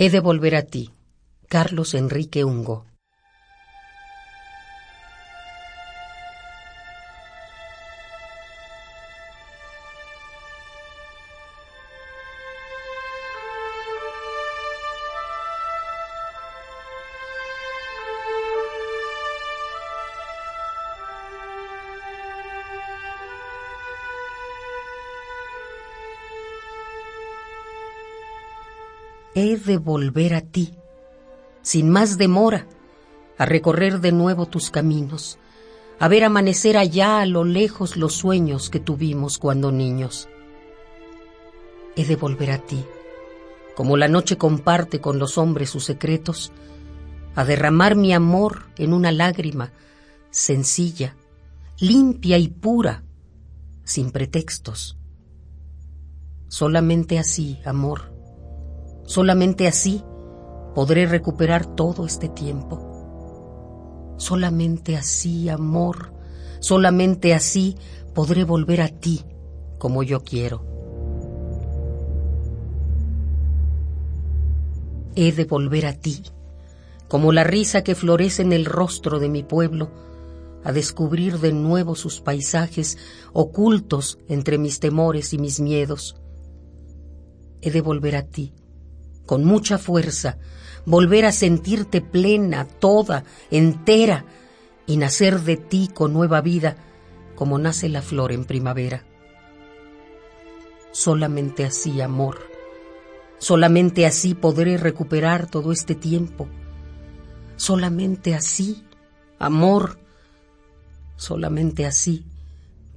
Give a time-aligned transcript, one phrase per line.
[0.00, 0.92] He de volver a ti,
[1.48, 2.87] Carlos Enrique Ungo.
[29.34, 30.74] He de volver a ti,
[31.62, 32.66] sin más demora,
[33.36, 35.38] a recorrer de nuevo tus caminos,
[35.98, 40.28] a ver amanecer allá a lo lejos los sueños que tuvimos cuando niños.
[41.96, 42.84] He de volver a ti,
[43.74, 46.52] como la noche comparte con los hombres sus secretos,
[47.34, 49.72] a derramar mi amor en una lágrima
[50.30, 51.16] sencilla,
[51.78, 53.04] limpia y pura,
[53.84, 54.96] sin pretextos.
[56.48, 58.12] Solamente así, amor,
[59.08, 60.04] Solamente así
[60.74, 64.14] podré recuperar todo este tiempo.
[64.18, 66.12] Solamente así, amor,
[66.60, 67.74] solamente así
[68.14, 69.24] podré volver a ti
[69.78, 70.62] como yo quiero.
[75.16, 76.22] He de volver a ti,
[77.08, 79.90] como la risa que florece en el rostro de mi pueblo,
[80.64, 82.98] a descubrir de nuevo sus paisajes
[83.32, 86.14] ocultos entre mis temores y mis miedos.
[87.62, 88.52] He de volver a ti,
[89.28, 90.38] con mucha fuerza,
[90.86, 94.24] volver a sentirte plena, toda, entera,
[94.86, 96.78] y nacer de ti con nueva vida,
[97.34, 99.04] como nace la flor en primavera.
[100.92, 102.38] Solamente así, amor,
[103.36, 106.48] solamente así podré recuperar todo este tiempo.
[107.56, 108.82] Solamente así,
[109.38, 109.98] amor,
[111.16, 112.24] solamente así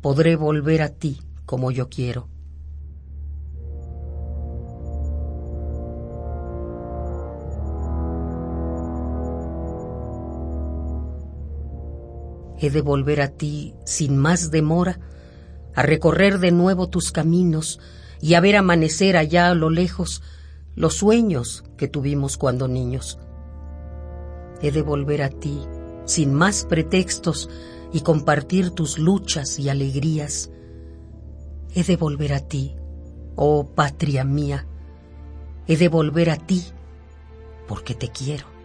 [0.00, 2.26] podré volver a ti como yo quiero.
[12.58, 14.98] He de volver a ti sin más demora,
[15.74, 17.80] a recorrer de nuevo tus caminos
[18.20, 20.22] y a ver amanecer allá a lo lejos
[20.74, 23.18] los sueños que tuvimos cuando niños.
[24.62, 25.60] He de volver a ti
[26.06, 27.50] sin más pretextos
[27.92, 30.50] y compartir tus luchas y alegrías.
[31.74, 32.74] He de volver a ti,
[33.34, 34.66] oh patria mía,
[35.66, 36.64] he de volver a ti
[37.68, 38.55] porque te quiero.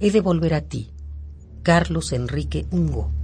[0.00, 0.90] He de volver a ti,
[1.62, 3.19] Carlos Enrique Ungo.